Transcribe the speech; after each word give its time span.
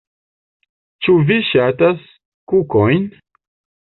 Ĉu 1.07 1.13
vi 1.27 1.37
ŝatas 1.49 2.01
kukojn? 2.53 3.05